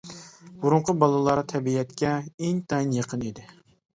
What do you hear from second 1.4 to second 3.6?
تەبىئەتكە ئىنتايىن يېقىن ئىدى.